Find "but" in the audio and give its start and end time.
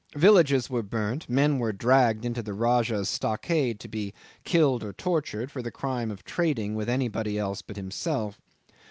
7.61-7.75